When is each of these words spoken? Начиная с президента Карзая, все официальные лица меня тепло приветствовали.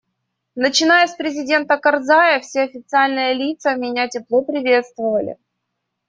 Начиная 0.55 1.05
с 1.05 1.13
президента 1.13 1.77
Карзая, 1.77 2.39
все 2.39 2.61
официальные 2.63 3.35
лица 3.35 3.75
меня 3.75 4.07
тепло 4.07 4.41
приветствовали. 4.41 5.37